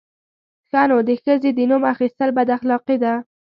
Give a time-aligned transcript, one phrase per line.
[0.69, 3.13] _ښه نو، د ښځې د نوم اخيستل بد اخلاقي ده!